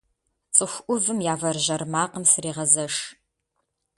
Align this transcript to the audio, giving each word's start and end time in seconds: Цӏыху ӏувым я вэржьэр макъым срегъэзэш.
Цӏыху 0.55 0.81
ӏувым 1.03 1.19
я 1.33 1.35
вэржьэр 1.41 1.83
макъым 1.93 2.23
срегъэзэш. 2.31 2.95